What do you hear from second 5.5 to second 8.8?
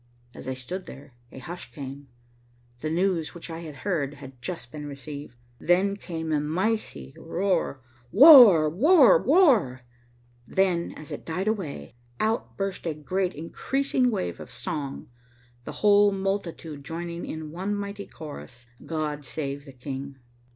Then came a mighty roar, "War,